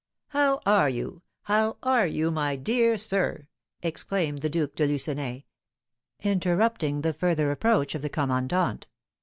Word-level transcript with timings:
"How 0.29 0.61
are 0.65 0.89
you? 0.89 1.21
How 1.43 1.77
are 1.83 2.07
you, 2.07 2.31
my 2.31 2.55
dear 2.55 2.97
sir?" 2.97 3.47
exclaimed 3.83 4.39
the 4.39 4.49
Duke 4.49 4.75
de 4.75 4.87
Lucenay, 4.87 5.43
interrupting 6.21 7.01
the 7.01 7.13
further 7.13 7.51
approach 7.51 7.93
of 7.93 8.01
the 8.01 8.09
commandant. 8.09 8.87